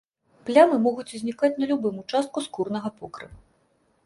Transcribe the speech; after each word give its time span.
Плямы 0.47 0.79
могуць 0.85 1.13
узнікаць 1.19 1.51
на 1.59 1.69
любым 1.73 2.01
участку 2.05 2.45
скурнага 2.47 2.89
покрыва. 2.99 3.37